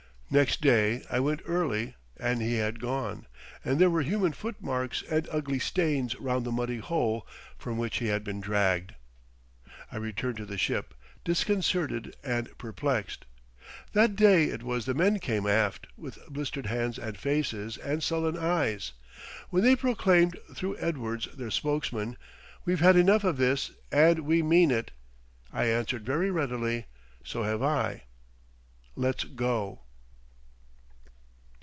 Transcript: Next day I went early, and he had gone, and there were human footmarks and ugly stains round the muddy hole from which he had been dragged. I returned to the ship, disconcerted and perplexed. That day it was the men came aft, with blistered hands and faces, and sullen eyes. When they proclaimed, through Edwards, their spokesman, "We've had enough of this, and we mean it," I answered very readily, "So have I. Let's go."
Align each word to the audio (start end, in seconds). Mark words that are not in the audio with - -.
Next 0.33 0.61
day 0.61 1.01
I 1.09 1.19
went 1.19 1.41
early, 1.45 1.95
and 2.15 2.41
he 2.41 2.53
had 2.53 2.79
gone, 2.79 3.27
and 3.65 3.79
there 3.79 3.89
were 3.89 4.01
human 4.01 4.31
footmarks 4.31 5.03
and 5.11 5.27
ugly 5.29 5.59
stains 5.59 6.15
round 6.15 6.45
the 6.45 6.53
muddy 6.53 6.77
hole 6.77 7.27
from 7.57 7.77
which 7.77 7.97
he 7.97 8.07
had 8.07 8.23
been 8.23 8.39
dragged. 8.39 8.93
I 9.91 9.97
returned 9.97 10.37
to 10.37 10.45
the 10.45 10.57
ship, 10.57 10.93
disconcerted 11.25 12.15
and 12.23 12.57
perplexed. 12.57 13.25
That 13.91 14.15
day 14.15 14.45
it 14.45 14.63
was 14.63 14.85
the 14.85 14.93
men 14.93 15.19
came 15.19 15.45
aft, 15.45 15.87
with 15.97 16.17
blistered 16.29 16.67
hands 16.67 16.97
and 16.97 17.17
faces, 17.17 17.75
and 17.75 18.01
sullen 18.01 18.37
eyes. 18.37 18.93
When 19.49 19.63
they 19.63 19.75
proclaimed, 19.75 20.37
through 20.55 20.77
Edwards, 20.79 21.27
their 21.35 21.51
spokesman, 21.51 22.15
"We've 22.63 22.79
had 22.79 22.95
enough 22.95 23.25
of 23.25 23.35
this, 23.35 23.71
and 23.91 24.19
we 24.21 24.41
mean 24.43 24.71
it," 24.71 24.91
I 25.51 25.65
answered 25.65 26.05
very 26.05 26.31
readily, 26.31 26.85
"So 27.21 27.43
have 27.43 27.61
I. 27.61 28.03
Let's 28.95 29.25
go." 29.25 29.81